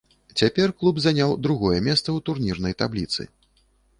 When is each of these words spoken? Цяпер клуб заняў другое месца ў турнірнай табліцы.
Цяпер 0.39 0.71
клуб 0.79 0.95
заняў 1.03 1.33
другое 1.47 1.75
месца 1.89 2.05
ў 2.05 2.19
турнірнай 2.29 2.77
табліцы. 2.83 3.21